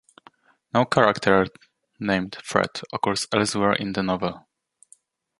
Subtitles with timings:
[0.73, 1.45] No character
[1.99, 4.47] named Fred occurs elsewhere in the novel.